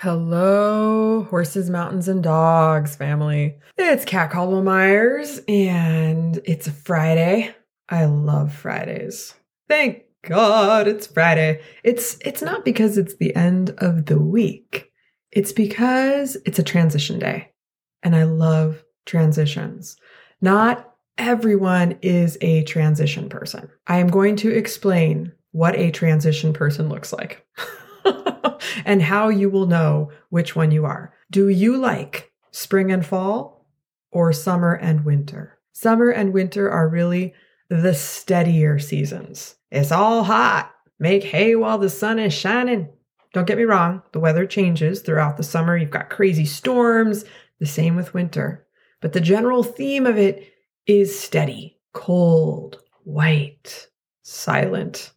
[0.00, 3.56] Hello, horses, mountains, and dogs family.
[3.78, 7.54] It's Cat Caldwell Myers, and it's a Friday.
[7.88, 9.32] I love Fridays.
[9.70, 11.62] Thank God it's Friday.
[11.82, 14.92] It's it's not because it's the end of the week.
[15.32, 17.52] It's because it's a transition day.
[18.02, 19.96] And I love transitions.
[20.42, 23.70] Not everyone is a transition person.
[23.86, 27.46] I am going to explain what a transition person looks like.
[28.84, 31.12] and how you will know which one you are.
[31.30, 33.66] Do you like spring and fall
[34.10, 35.58] or summer and winter?
[35.72, 37.34] Summer and winter are really
[37.68, 39.56] the steadier seasons.
[39.70, 40.72] It's all hot.
[40.98, 42.88] Make hay while the sun is shining.
[43.32, 45.76] Don't get me wrong, the weather changes throughout the summer.
[45.76, 47.24] You've got crazy storms,
[47.58, 48.66] the same with winter.
[49.02, 50.54] But the general theme of it
[50.86, 53.88] is steady, cold, white,
[54.22, 55.12] silent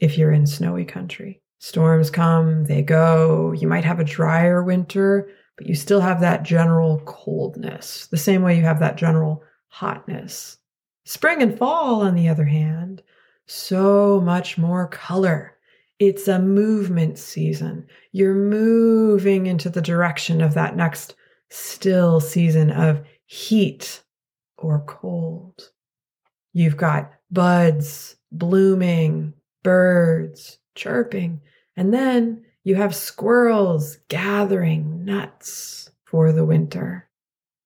[0.00, 1.41] if you're in snowy country.
[1.62, 3.52] Storms come, they go.
[3.52, 8.42] You might have a drier winter, but you still have that general coldness, the same
[8.42, 10.58] way you have that general hotness.
[11.04, 13.00] Spring and fall, on the other hand,
[13.46, 15.56] so much more color.
[16.00, 17.86] It's a movement season.
[18.10, 21.14] You're moving into the direction of that next
[21.48, 24.02] still season of heat
[24.58, 25.70] or cold.
[26.52, 31.40] You've got buds blooming, birds chirping,
[31.76, 37.08] and then you have squirrels gathering nuts for the winter.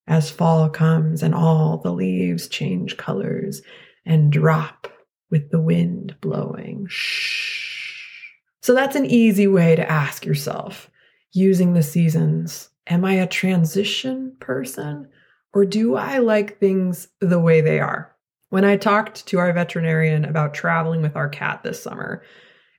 [0.07, 3.61] As fall comes and all the leaves change colors
[4.05, 4.89] and drop
[5.31, 6.87] with the wind blowing.
[6.89, 8.23] Shh.
[8.63, 10.91] So that's an easy way to ask yourself
[11.33, 15.09] using the seasons Am I a transition person
[15.53, 18.15] or do I like things the way they are?
[18.51, 22.23] When I talked to our veterinarian about traveling with our cat this summer,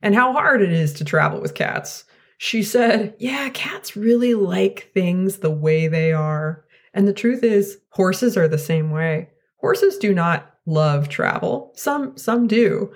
[0.02, 2.06] and how hard it is to travel with cats.
[2.38, 6.66] She said, Yeah, cats really like things the way they are.
[6.94, 9.30] And the truth is, horses are the same way.
[9.58, 11.72] Horses do not love travel.
[11.76, 12.94] Some some do.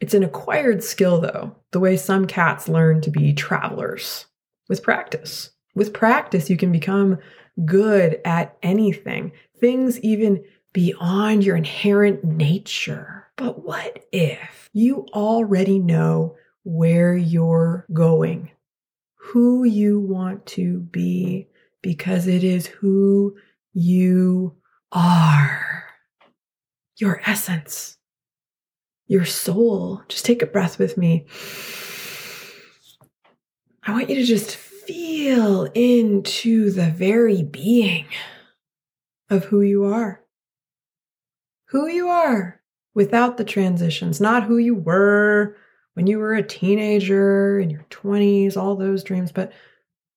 [0.00, 4.26] It's an acquired skill though, the way some cats learn to be travelers
[4.68, 5.50] with practice.
[5.74, 7.18] With practice, you can become
[7.64, 13.17] good at anything, things even beyond your inherent nature.
[13.38, 16.34] But what if you already know
[16.64, 18.50] where you're going,
[19.14, 21.46] who you want to be,
[21.80, 23.36] because it is who
[23.72, 24.56] you
[24.90, 25.84] are,
[26.96, 27.96] your essence,
[29.06, 30.02] your soul?
[30.08, 31.26] Just take a breath with me.
[33.84, 38.06] I want you to just feel into the very being
[39.30, 40.24] of who you are.
[41.68, 42.57] Who you are
[42.98, 45.56] without the transitions, not who you were
[45.94, 49.52] when you were a teenager in your 20s, all those dreams, but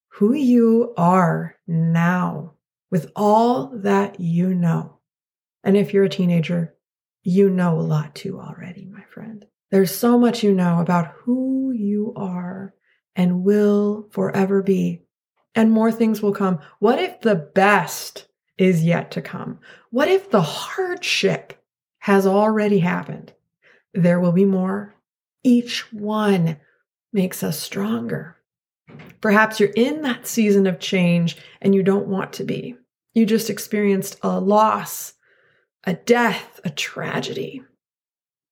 [0.08, 2.54] who you are now
[2.90, 4.98] with all that you know.
[5.62, 6.74] And if you're a teenager,
[7.22, 9.46] you know a lot too already, my friend.
[9.70, 12.74] There's so much you know about who you are
[13.14, 15.02] and will forever be.
[15.54, 16.58] And more things will come.
[16.80, 18.26] What if the best
[18.58, 19.60] is yet to come?
[19.90, 21.61] What if the hardship
[22.02, 23.32] has already happened.
[23.94, 24.92] There will be more.
[25.44, 26.56] Each one
[27.12, 28.36] makes us stronger.
[29.20, 32.74] Perhaps you're in that season of change and you don't want to be.
[33.14, 35.12] You just experienced a loss,
[35.84, 37.62] a death, a tragedy.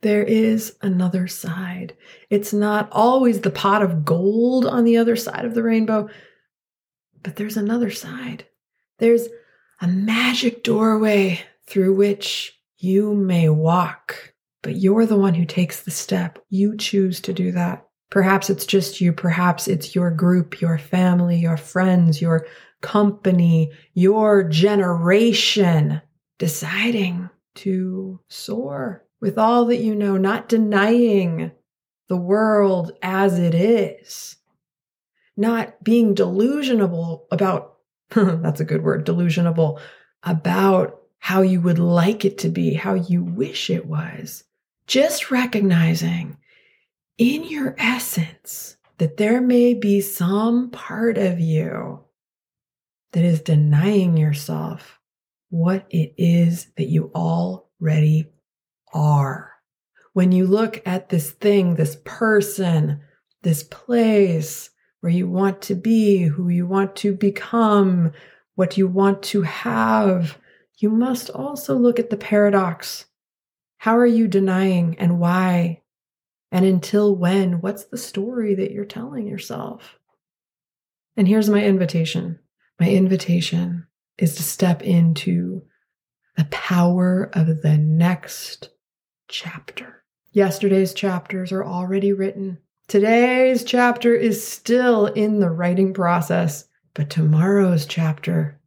[0.03, 1.97] There is another side.
[2.31, 6.09] It's not always the pot of gold on the other side of the rainbow,
[7.25, 8.45] but there's another side.
[8.99, 9.27] There's
[9.81, 14.33] a magic doorway through which you may walk,
[14.63, 16.39] but you're the one who takes the step.
[16.49, 17.87] You choose to do that.
[18.11, 19.13] Perhaps it's just you.
[19.13, 22.47] Perhaps it's your group, your family, your friends, your
[22.81, 26.01] company, your generation
[26.39, 31.53] deciding to soar with all that you know, not denying
[32.09, 34.37] the world as it is,
[35.37, 37.77] not being delusional about,
[38.09, 39.79] that's a good word, delusional
[40.23, 44.45] about how you would like it to be, how you wish it was.
[44.87, 46.39] Just recognizing
[47.19, 52.01] in your essence that there may be some part of you
[53.13, 54.99] that is denying yourself
[55.51, 58.31] what it is that you already
[58.93, 59.53] are.
[60.13, 63.01] When you look at this thing, this person,
[63.43, 64.71] this place
[65.01, 68.13] where you want to be, who you want to become,
[68.55, 70.39] what you want to have,
[70.81, 73.05] you must also look at the paradox.
[73.77, 75.83] How are you denying and why?
[76.51, 77.61] And until when?
[77.61, 79.99] What's the story that you're telling yourself?
[81.17, 82.39] And here's my invitation
[82.79, 83.87] my invitation
[84.17, 85.63] is to step into
[86.37, 88.71] the power of the next
[89.29, 90.03] chapter.
[90.33, 92.59] Yesterday's chapters are already written.
[92.89, 98.60] Today's chapter is still in the writing process, but tomorrow's chapter,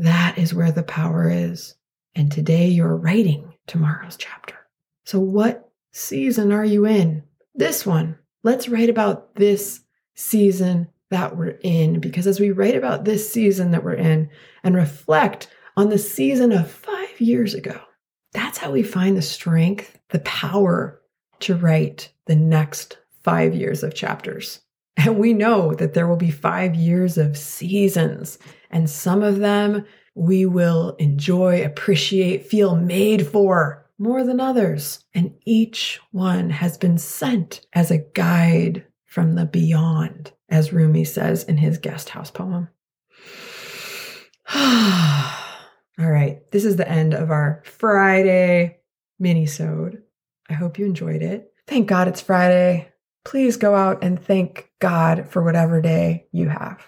[0.00, 1.74] that is where the power is.
[2.14, 4.54] And today you're writing tomorrow's chapter.
[5.04, 7.22] So, what season are you in?
[7.54, 8.16] This one.
[8.42, 9.80] Let's write about this
[10.14, 14.30] season that we're in, because as we write about this season that we're in
[14.64, 17.78] and reflect on the season of five years ago,
[18.32, 21.02] that's how we find the strength, the power
[21.40, 24.60] to write the next five years of chapters.
[25.00, 28.38] And we know that there will be five years of seasons,
[28.70, 35.04] and some of them we will enjoy, appreciate, feel made for more than others.
[35.14, 41.44] And each one has been sent as a guide from the beyond, as Rumi says
[41.44, 42.68] in his guest house poem.
[44.54, 48.78] All right, this is the end of our Friday
[49.18, 50.02] mini-sode.
[50.48, 51.52] I hope you enjoyed it.
[51.66, 52.90] Thank God it's Friday.
[53.24, 56.86] Please go out and thank God for whatever day you have.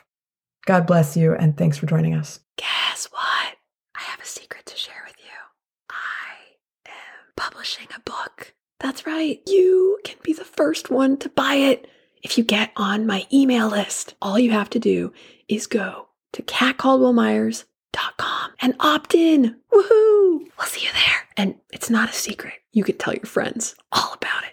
[0.67, 2.40] God bless you and thanks for joining us.
[2.56, 3.56] Guess what?
[3.94, 5.31] I have a secret to share with you.
[5.90, 6.56] I
[6.87, 6.93] am
[7.37, 8.55] publishing a book.
[8.81, 9.40] That's right.
[9.46, 11.87] You can be the first one to buy it
[12.23, 14.14] if you get on my email list.
[14.23, 15.12] All you have to do
[15.49, 19.56] is go to catcaldwellmyers.com and opt in.
[19.73, 20.40] Woohoo!
[20.58, 21.29] We'll see you there.
[21.37, 22.55] And it's not a secret.
[22.73, 24.50] You can tell your friends all about it.